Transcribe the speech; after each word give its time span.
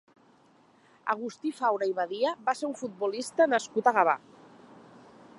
Agustí 1.15 1.51
Faura 1.57 1.89
i 1.91 1.93
Badia 1.99 2.31
va 2.47 2.55
ser 2.61 2.67
un 2.69 2.73
futbolista 2.79 3.47
nascut 3.53 3.91
a 3.91 3.93
Gavà. 3.99 4.17